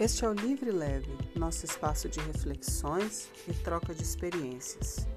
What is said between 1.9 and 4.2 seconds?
de reflexões e troca de